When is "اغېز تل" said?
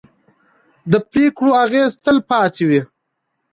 1.65-2.17